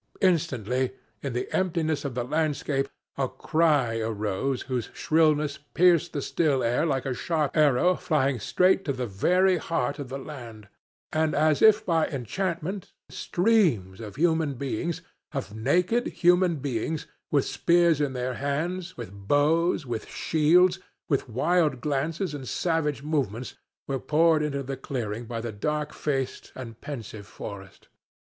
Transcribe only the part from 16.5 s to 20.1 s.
beings with spears in their hands, with bows, with